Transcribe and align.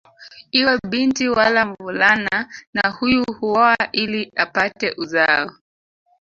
Iwe 0.59 0.73
binti 0.89 1.25
wala 1.37 1.61
mvulana 1.65 2.49
na 2.73 2.89
huyu 2.89 3.23
huoa 3.39 3.77
ili 3.91 4.31
apate 4.35 4.93
uzao 4.97 5.51